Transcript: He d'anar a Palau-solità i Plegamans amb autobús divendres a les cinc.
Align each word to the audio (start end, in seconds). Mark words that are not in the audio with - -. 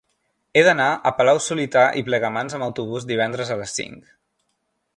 He 0.55 0.61
d'anar 0.67 0.87
a 1.09 1.11
Palau-solità 1.19 1.83
i 2.01 2.03
Plegamans 2.07 2.57
amb 2.59 2.67
autobús 2.69 3.05
divendres 3.13 3.53
a 3.53 3.59
les 3.61 3.77
cinc. 3.81 4.09